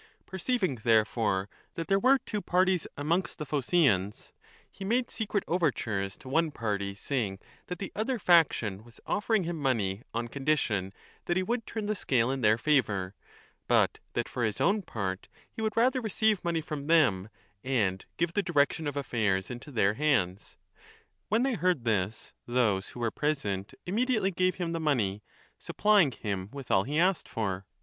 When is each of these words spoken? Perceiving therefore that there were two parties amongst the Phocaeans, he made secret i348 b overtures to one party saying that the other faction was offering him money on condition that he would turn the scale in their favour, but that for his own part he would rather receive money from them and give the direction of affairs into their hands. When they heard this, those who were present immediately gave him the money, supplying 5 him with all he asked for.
Perceiving 0.25 0.77
therefore 0.83 1.47
that 1.75 1.87
there 1.87 1.99
were 1.99 2.17
two 2.17 2.41
parties 2.41 2.87
amongst 2.97 3.37
the 3.37 3.45
Phocaeans, 3.45 4.33
he 4.67 4.83
made 4.83 5.11
secret 5.11 5.43
i348 5.45 5.45
b 5.49 5.53
overtures 5.53 6.17
to 6.17 6.27
one 6.27 6.49
party 6.49 6.95
saying 6.95 7.37
that 7.67 7.77
the 7.77 7.91
other 7.95 8.17
faction 8.17 8.83
was 8.83 8.99
offering 9.05 9.43
him 9.43 9.57
money 9.59 10.01
on 10.11 10.27
condition 10.27 10.91
that 11.25 11.37
he 11.37 11.43
would 11.43 11.67
turn 11.67 11.85
the 11.85 11.93
scale 11.93 12.31
in 12.31 12.41
their 12.41 12.57
favour, 12.57 13.13
but 13.67 13.99
that 14.13 14.27
for 14.27 14.43
his 14.43 14.59
own 14.59 14.81
part 14.81 15.27
he 15.51 15.61
would 15.61 15.77
rather 15.77 16.01
receive 16.01 16.43
money 16.43 16.61
from 16.61 16.87
them 16.87 17.29
and 17.63 18.05
give 18.17 18.33
the 18.33 18.41
direction 18.41 18.87
of 18.87 18.97
affairs 18.97 19.51
into 19.51 19.69
their 19.69 19.93
hands. 19.93 20.57
When 21.29 21.43
they 21.43 21.53
heard 21.53 21.85
this, 21.85 22.33
those 22.47 22.89
who 22.89 22.99
were 23.01 23.11
present 23.11 23.75
immediately 23.85 24.31
gave 24.31 24.55
him 24.55 24.71
the 24.71 24.79
money, 24.79 25.21
supplying 25.59 26.09
5 26.09 26.21
him 26.21 26.49
with 26.51 26.71
all 26.71 26.85
he 26.85 26.97
asked 26.97 27.29
for. 27.29 27.67